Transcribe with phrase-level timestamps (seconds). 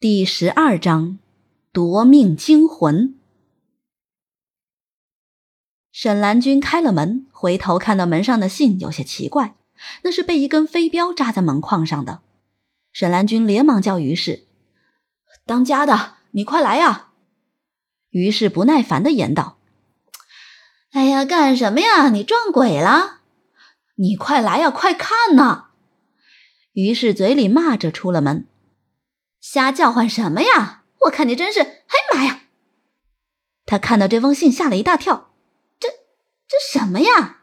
[0.00, 1.18] 第十二章
[1.72, 3.18] 夺命惊魂。
[5.92, 9.56] 沈兰君开了门，回头看到门上的信，有些奇怪，
[10.00, 12.22] 那是被一根飞镖扎在门框上的。
[12.94, 14.46] 沈兰君连忙叫于氏
[15.44, 17.10] ：“当家的，你快来呀！”
[18.08, 19.58] 于是不耐烦的言道
[20.92, 22.08] ：“哎呀，干什么呀？
[22.08, 23.20] 你撞鬼了？
[23.96, 25.72] 你快来呀，快看呐！”
[26.72, 28.46] 于是嘴里骂着出了门。
[29.40, 30.84] 瞎叫唤什么呀！
[31.06, 31.60] 我看你真是……
[31.60, 32.42] 哎妈呀！
[33.66, 35.32] 他看到这封信，吓了一大跳。
[35.78, 35.88] 这
[36.46, 37.42] 这什么呀？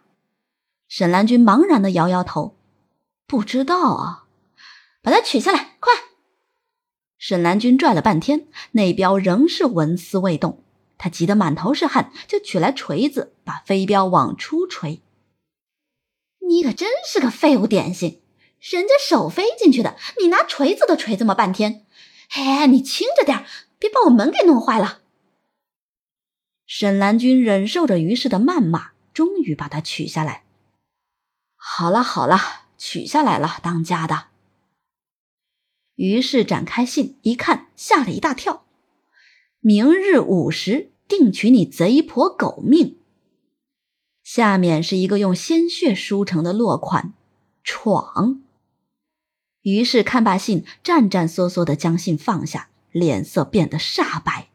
[0.87, 2.57] 沈兰君茫然的摇摇头，
[3.25, 4.25] 不知道啊。
[5.01, 5.93] 把它取下来，快！
[7.17, 10.63] 沈兰君拽了半天，那镖仍是纹丝未动。
[10.97, 15.01] 他急得满头是汗，就取来锤子，把飞镖往出锤。
[16.47, 18.21] 你可真是个废物点心！
[18.59, 21.85] 人家手飞进去的，你拿锤子都锤这么半天。
[22.29, 23.45] 哎，你轻着点，
[23.79, 25.01] 别把我门给弄坏了。
[26.65, 30.43] 沈兰君忍受着于氏的谩骂，终于把它取下来。
[31.55, 34.25] 好了好了，取下来了，当家的。
[35.95, 38.65] 于是展开信一看，吓了一大跳。
[39.59, 42.97] 明日午时，定取你贼婆狗命。
[44.23, 47.13] 下面是一个用鲜血书成的落款：
[47.63, 48.43] 闯。
[49.67, 54.47] 于是看罢信，战战缩缩的将信放下，脸色变得煞白。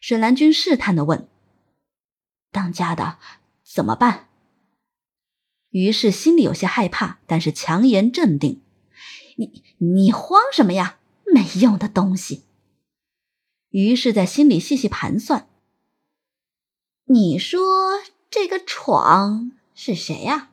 [0.00, 1.28] 沈兰君试探的问
[2.50, 3.18] ：“当家的
[3.62, 4.28] 怎么办？”
[5.70, 8.62] 于是心里有些害怕，但是强颜镇定
[9.38, 10.98] ：“你你慌什么呀？
[11.32, 12.42] 没用的东西。”
[13.70, 15.48] 于是，在心里细细盘算
[17.06, 20.50] ：“你说这个闯是谁呀？”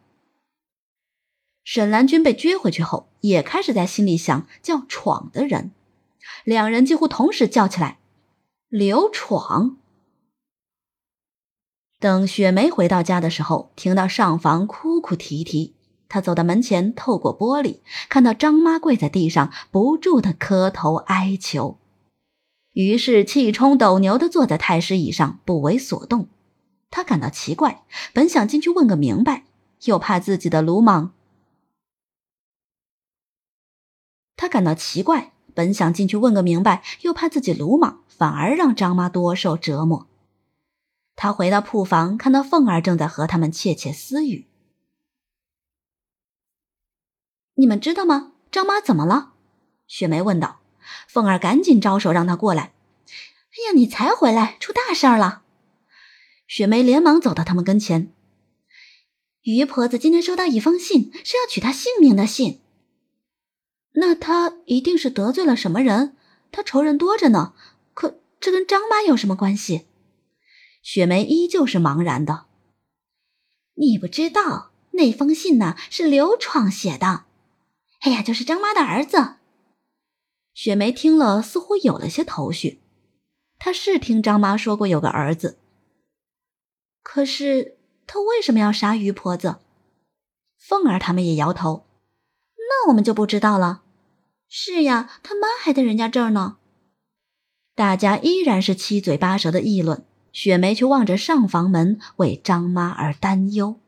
[1.63, 5.71] 沈兰君被撅回去后，也开始在心里想叫闯的人。
[6.43, 7.99] 两人几乎同时叫起来
[8.69, 9.77] ：“刘闯！”
[11.99, 15.73] 等雪梅回到家的时候，听到上房哭哭啼啼。
[16.09, 21.77] 她走到门前，透过玻璃看到张妈跪在地上，不住的磕头哀求。
[22.73, 26.27] 于是气冲斗牛的坐在太师椅上，不为所动。
[26.91, 27.83] 他感到奇怪，
[28.13, 29.45] 本想进去问个明白，
[29.85, 31.13] 又怕自己的鲁莽。
[34.35, 40.07] 他感到奇怪，本想进去问个明白，又怕自己鲁莽，反而让张妈多受折磨。
[41.15, 44.47] 他回到铺房，看到凤儿正在和他们窃窃私语。
[47.55, 48.31] 你们知道吗？
[48.51, 49.33] 张妈怎么了？
[49.85, 50.61] 雪梅问道。
[51.07, 52.73] 凤儿赶紧招手让她过来。
[53.03, 55.43] 哎呀，你才回来，出大事了！
[56.47, 58.11] 雪梅连忙走到他们跟前。
[59.43, 62.62] 于婆子今天收到一封信，是要取她性命的信。
[63.93, 66.15] 那他一定是得罪了什么人，
[66.51, 67.53] 他仇人多着呢。
[67.93, 69.87] 可这跟张妈有什么关系？
[70.81, 72.45] 雪梅依旧是茫然的。
[73.75, 77.25] 你不知道那封信呢，是刘闯写的。
[78.01, 79.35] 哎呀，就是张妈的儿子。
[80.53, 82.81] 雪梅听了，似乎有了些头绪。
[83.57, 85.57] 她是听张妈说过有个儿子，
[87.01, 89.59] 可是他为什么要杀于婆子？
[90.57, 91.85] 凤儿他们也摇头。
[92.57, 93.82] 那我们就不知道了。
[94.55, 96.57] 是呀，他妈还在人家这儿呢。
[97.73, 100.05] 大家依然是七嘴八舌的议论。
[100.31, 103.79] 雪梅却望着上房门，为张妈而担忧。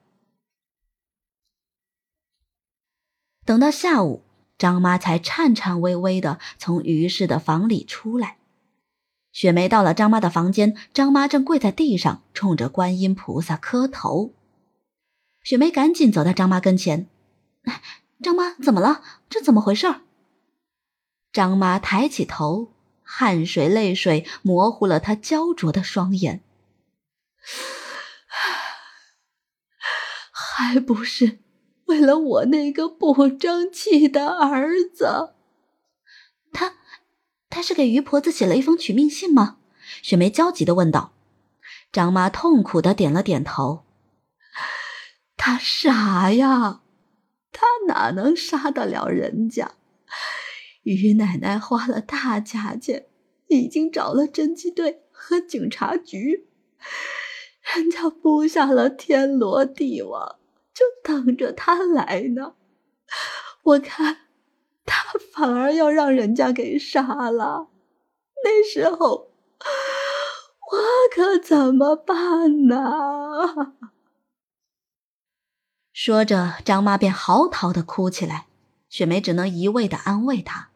[3.46, 4.24] 等到下午，
[4.58, 8.38] 张妈才颤颤巍巍的从于氏的房里出来。
[9.32, 14.34] 雪梅到了张妈的房间，张妈正跪在地上，冲着观音菩萨磕头。
[15.44, 17.08] 雪梅赶紧走到张妈跟前。
[18.24, 19.04] 张妈怎么了？
[19.30, 20.02] 这怎么回事？
[21.36, 22.72] 张妈抬起头，
[23.04, 26.42] 汗水泪水模糊了她焦灼的双眼。
[30.32, 31.40] 还不是
[31.88, 35.34] 为了我那个不争气的儿子。
[36.54, 36.76] 他，
[37.50, 39.58] 他是给于婆子写了一封取命信吗？
[40.02, 41.12] 雪梅焦急的问道。
[41.92, 43.84] 张妈痛苦的点了点头。
[45.36, 46.80] 他傻呀。
[47.52, 49.72] 他哪能杀得了人家？
[50.94, 53.08] 于奶奶花了大价钱，
[53.48, 56.48] 已经找了侦缉队和警察局，
[57.76, 60.38] 人家布下了天罗地网，
[60.74, 62.54] 就等着他来呢。
[63.64, 64.28] 我看
[64.86, 67.70] 他反而要让人家给杀了，
[68.44, 70.78] 那时候我
[71.12, 73.74] 可怎么办呢？
[75.92, 78.48] 说着，张妈便嚎啕的哭起来。
[78.88, 80.70] 雪梅只能一味的安慰她。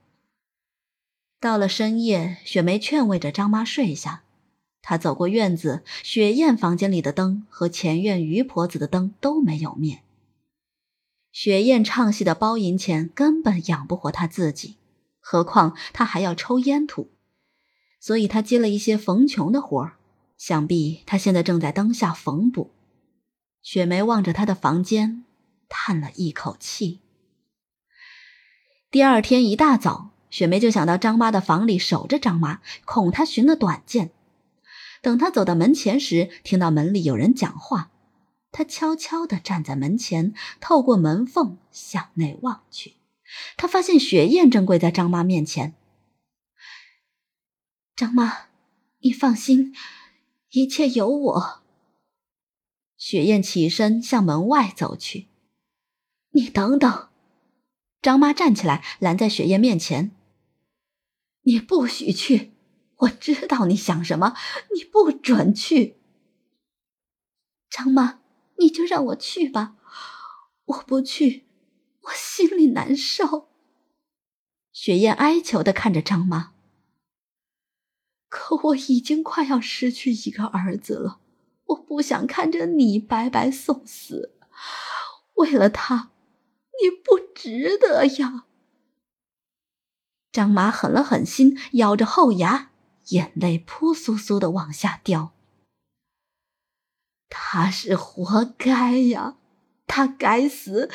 [1.40, 4.24] 到了深夜，雪梅劝慰着张妈睡下。
[4.82, 10.02] 她走过院子，雪雁房间里的灯和前院于婆子的灯都没有灭。
[11.32, 14.78] 雪雁唱戏的包银钱根本养不活她自己，
[15.20, 17.10] 何况她还要抽烟吐，
[18.02, 19.96] 所以她接了一些缝穷的活儿。
[20.38, 22.72] 想必她现在正在灯下缝补。
[23.62, 25.24] 雪梅望着她的房间，
[25.70, 27.00] 叹了一口气。
[28.90, 34.12] 第二天一大早，雪梅就想到张妈的房里守着张妈，恐她寻了短见。
[35.02, 37.92] 等她走到门前时，听到门里有人讲话。
[38.52, 42.96] 她悄悄地站在门前，透过门缝向内望去。
[43.58, 45.76] 他发现雪雁正跪在张妈面前。
[47.96, 48.48] 张妈，
[49.02, 49.76] 你放心，
[50.50, 51.62] 一切有我。
[52.98, 55.28] 雪雁起身向门外走去。
[56.32, 57.10] 你等等！
[58.02, 60.10] 张妈站起来拦在雪雁面前。
[61.44, 62.54] 你不许去！
[62.98, 64.36] 我知道你想什么，
[64.76, 65.98] 你不准去。
[67.70, 68.20] 张妈。
[68.62, 69.78] 你就让我去吧，
[70.66, 71.46] 我不去，
[72.02, 73.48] 我心里难受。
[74.74, 76.52] 雪雁哀求的看着张妈。
[78.28, 81.22] 可我已经快要失去一个儿子了，
[81.68, 84.36] 我不想看着你白白送死。
[85.36, 86.12] 为了他，
[86.84, 88.46] 你不值得呀。
[90.32, 92.72] 张妈狠了狠心，咬着后牙，
[93.08, 95.34] 眼泪扑簌簌的往下掉。
[97.30, 99.38] 他是活该呀，
[99.88, 100.90] 他该死，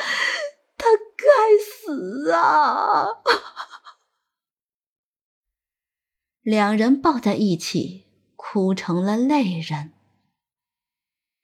[0.76, 0.86] 他
[1.16, 1.24] 该
[1.58, 3.06] 死啊！
[6.42, 9.92] 两人抱在一起，哭成了泪人。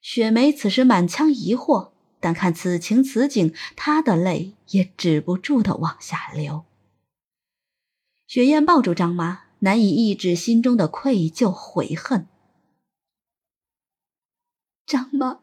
[0.01, 6.65] 雪梅此时满腔疑惑，但看此情此景，她的泪也止不住的往下流。
[8.31, 12.29] 雪雁抱住张妈，难以抑制心中的愧疚悔恨。
[14.87, 15.41] 张妈，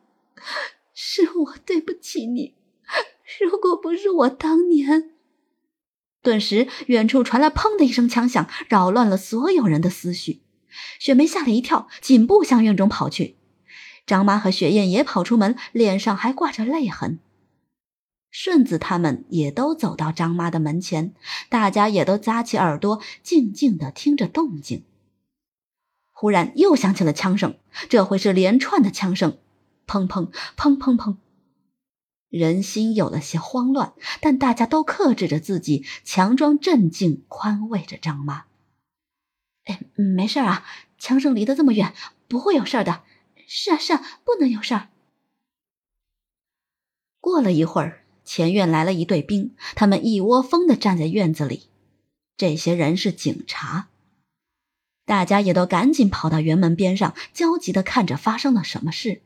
[0.94, 2.56] 是我对不起你。
[3.42, 5.12] 如果不是我当年……
[6.22, 10.44] 顿时，远处传来“砰”的一声枪响，扰乱了所有人的思绪。
[10.98, 13.36] 雪梅吓了一跳，紧步向院中跑去。
[14.06, 17.20] 张妈和雪雁也跑出门，脸上还挂着泪痕。
[18.40, 21.16] 顺子他们也都走到张妈的门前，
[21.50, 24.84] 大家也都扎起耳朵，静静的听着动静。
[26.12, 27.58] 忽然又响起了枪声，
[27.90, 29.40] 这回是连串的枪声，
[29.88, 31.18] 砰砰砰砰砰。
[32.30, 38.46] 人心有了些慌乱，但大家都克制着自己，强装镇静，宽慰着张妈
[39.66, 40.64] ：“哎，没事啊，
[41.00, 41.96] 枪声离得这么远，
[42.28, 43.02] 不会有事的。
[43.48, 44.90] 是啊，是啊，不能有事儿。”
[47.20, 51.64] 过了一会儿，前院来了一队兵，他们一窝蜂的站在院子里，
[52.36, 53.88] 这些人是警察。
[55.06, 59.22] 大家也都赶紧跑到园门边上，焦急的看着发生了什么事。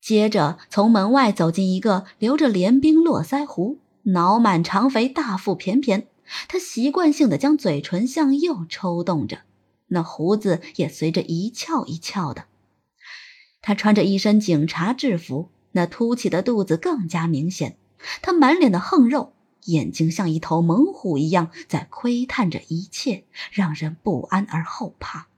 [0.00, 6.08] 接着，从门外走进一个留着连鬓络腮胡、脑满肠肥、大腹便便。
[6.48, 9.42] 他习惯性的将嘴唇向右抽动着，
[9.86, 12.46] 那胡子也随着一翘一翘的。
[13.62, 17.76] 他穿着一身警察制服，那凸起的肚子更加明显。
[18.22, 19.32] 他满脸的横肉。
[19.66, 25.28] 眼睛像一头猛虎一样在窥探着一切，让人不安而后怕。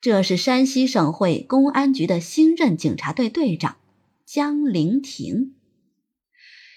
[0.00, 3.76] 这是山西省会公安局的新任警察队队长
[4.24, 5.54] 江灵亭。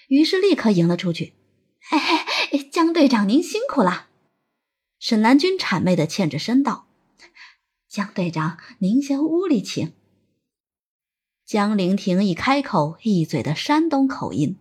[0.08, 1.32] 于是立刻迎了出去。
[1.80, 4.08] 嘿嘿，江队长您辛苦了。
[4.98, 6.86] 沈南君谄媚的欠着身道
[7.88, 9.94] ：“江队长您先屋里请。”
[11.46, 14.56] 江灵亭一开口，一嘴的山东口音。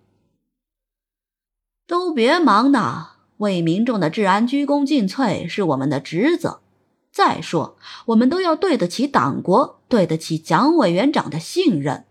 [1.88, 6.62] 都别忙呢，为民众的治安鞠躬尽瘁是我们的职责。
[7.10, 12.06] 再说，我们都要对得起党国，对得起蒋委员长的信任。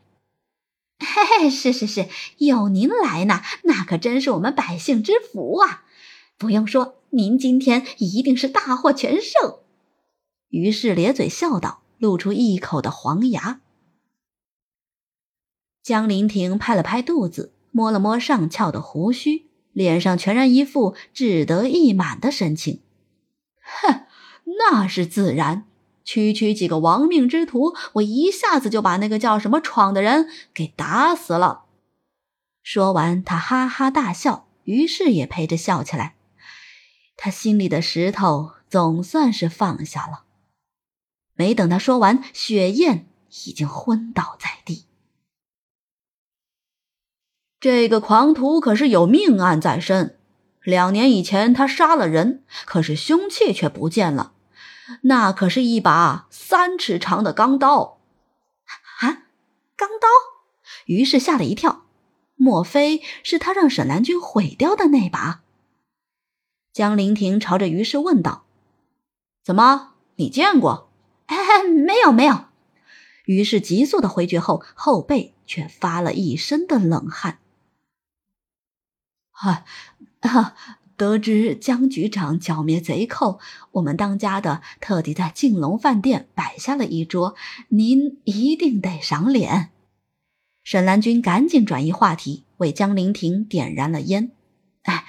[0.98, 5.84] 嘿嘿，是是是，有您来呢，那可真是我们百姓之福啊！
[6.38, 9.58] 不用说，您今天一定是大获全胜。
[10.48, 13.60] 于是咧嘴笑道，露出一口的黄牙。
[15.82, 19.52] 江林亭拍了拍肚子，摸了摸上翘的胡须。
[19.72, 22.82] 脸上全然一副志得意满的神情，
[23.62, 24.04] 哼，
[24.60, 25.64] 那是自然。
[26.04, 31.64] 区区几个亡命之徒，我一下子就把那个叫什么闯的人给打死了。
[32.62, 36.16] 说完，他哈哈大笑，于是也陪着笑起来。
[37.16, 40.24] 他心里的石头总算是放下了。
[41.34, 43.06] 没等他说完，雪雁
[43.46, 44.84] 已经昏倒在地。
[47.62, 50.18] 这个狂徒可是有命案在身，
[50.64, 54.32] 两年以前他杀了人，可是凶器却不见了，
[55.02, 58.00] 那可是一把三尺长的钢刀。
[58.98, 59.22] 啊，
[59.76, 60.08] 钢刀！
[60.86, 61.84] 于是吓了一跳，
[62.34, 65.42] 莫非是他让沈兰君毁掉的那把？
[66.72, 68.44] 江林亭朝着于是问道
[69.44, 70.90] ：“怎么，你见过
[71.26, 72.46] ？”“哎，没有，没有。”
[73.26, 77.38] 于是急速的回绝后，后背却发了一身的冷汗。
[79.32, 79.64] 啊
[80.20, 80.54] 啊！
[80.94, 83.40] 得知江局长剿灭贼寇，
[83.72, 87.34] 我们当家的特地在静龙饭店摆下了一桌，
[87.68, 89.70] 您一定得赏脸。
[90.62, 94.30] 沈兰君赶紧转移话题，为江灵亭点燃了烟。
[94.82, 95.04] 哎，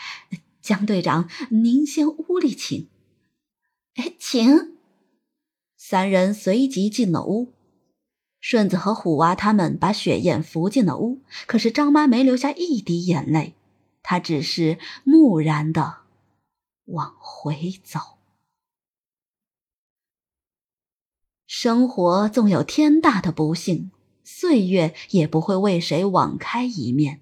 [0.61, 2.87] 江队长，您先屋里请。
[3.95, 4.73] 哎，请。
[5.77, 7.53] 三人随即进了屋。
[8.39, 13.53] 顺子和虎娃他们把雪雁扶进了屋，可是张妈没流下一滴眼泪。
[14.03, 16.01] 他只是木然的
[16.85, 17.99] 往回走。
[21.47, 23.91] 生活纵有天大的不幸，
[24.23, 27.21] 岁月也不会为谁网开一面。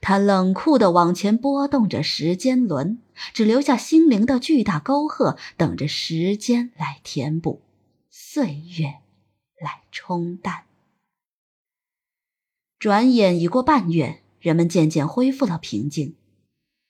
[0.00, 3.02] 他冷酷的往前拨动着时间轮，
[3.34, 7.62] 只留下心灵的巨大沟壑，等着时间来填补，
[8.08, 9.00] 岁月
[9.60, 10.66] 来冲淡。
[12.78, 14.22] 转眼已过半月。
[14.40, 16.14] 人们渐渐恢复了平静。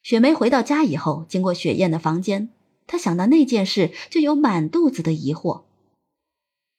[0.02, 2.50] 雪梅回到家以后，经过雪雁的房间，
[2.86, 5.64] 她想到那件事，就有满肚子的疑惑。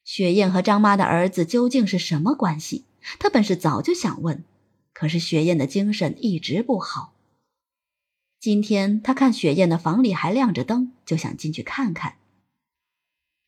[0.04, 2.86] 雪雁和张妈的儿子究竟是什么关系？
[3.20, 4.44] 她本是早就想问，
[4.94, 7.14] 可是雪雁的精神一直不好。
[8.40, 12.16] 今天她看雪雁的房里还亮着灯，就想进去看看。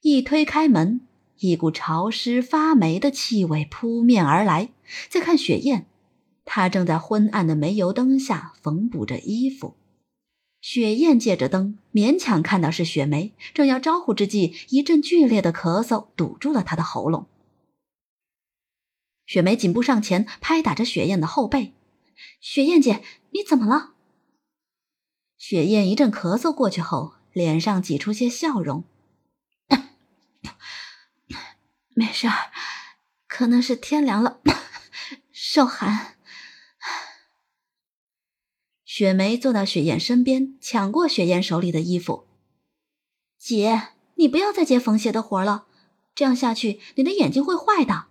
[0.01, 1.01] 一推开门，
[1.39, 4.69] 一股潮湿发霉的气味扑面而来。
[5.09, 5.85] 再看雪雁。
[6.43, 9.77] 他正在昏暗的煤油灯下缝补着衣服，
[10.59, 17.27] 雪雁借着灯勉强看到是雪梅，正要招呼之际，一阵剧烈的咳嗽堵住了他的喉咙。
[19.25, 21.73] 雪梅紧步上前，拍打着雪雁的后背
[22.41, 23.93] ：“雪雁姐，你怎么了？”
[25.37, 28.83] 雪雁一阵咳嗽过去后，脸上挤出些笑容
[31.95, 32.51] ：“没事儿，
[33.27, 34.41] 可能是天凉了，
[35.31, 36.15] 受寒。”
[39.01, 42.27] 雪梅坐到雪雁身边，抢过雪雁手里的衣服。
[43.35, 45.65] 姐，你不要再接缝鞋的活了，
[46.13, 48.05] 这样下去你的眼睛会坏的。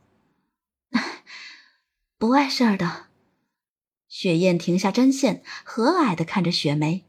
[2.19, 3.07] 不碍事儿的。
[4.09, 7.05] 雪雁停下针线，和蔼的看着雪梅。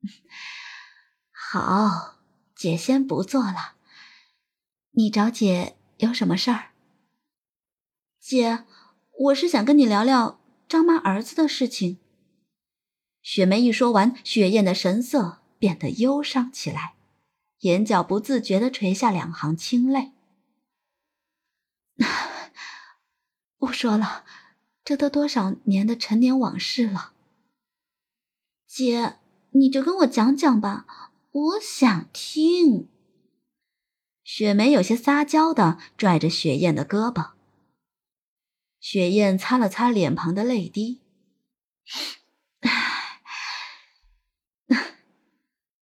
[1.30, 2.14] 好，
[2.56, 3.74] 姐先不做了。
[4.92, 6.70] 你找姐有什么事儿？
[8.18, 8.64] 姐，
[9.18, 11.98] 我是想跟你聊聊张妈儿子的事情。
[13.22, 16.94] 雪梅一说完，雪雁的神色变得忧伤起来，
[17.60, 20.12] 眼角不自觉地垂下两行清泪。
[23.58, 24.24] 不说了，
[24.84, 27.12] 这都多少年的陈年往事了。
[28.66, 29.18] 姐，
[29.50, 32.88] 你就跟我讲讲吧，我想听。
[34.24, 37.32] 雪梅有些撒娇的拽着雪雁的胳膊，
[38.80, 41.00] 雪雁擦了擦脸庞的泪滴。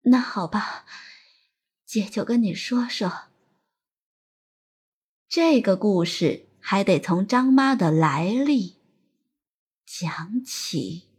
[0.02, 0.86] 那好吧，
[1.84, 3.28] 姐就跟你说说。
[5.28, 8.76] 这个故事还得从张妈的来历
[9.84, 11.09] 讲起。